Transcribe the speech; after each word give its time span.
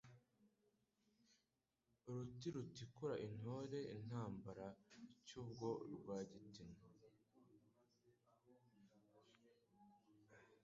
Ruti 2.13 2.47
rutikura 2.55 3.15
intore 3.27 3.79
intambara 3.97 4.67
icy'ubwo 5.13 5.67
Rwagitinywa, 5.95 6.87